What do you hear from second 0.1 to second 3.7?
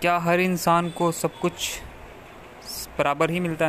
हर इंसान को सब कुछ बराबर ही मिलता है?